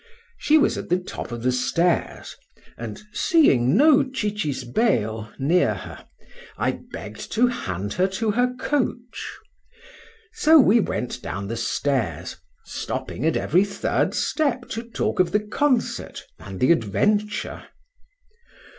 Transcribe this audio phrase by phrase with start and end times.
[0.39, 2.35] She was at the top of the stairs;
[2.75, 6.07] and seeing no cicisbeo near her,
[6.57, 13.37] I begg'd to hand her to her coach;—so we went down the stairs, stopping at
[13.37, 17.65] every third step to talk of the concert and the adventure.